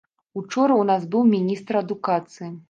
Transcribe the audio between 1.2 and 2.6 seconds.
міністр адукацыі.